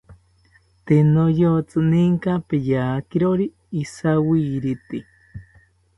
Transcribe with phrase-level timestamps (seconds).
[0.85, 3.45] Tee niyotzi ninka peyakirori
[3.81, 4.97] ijawirite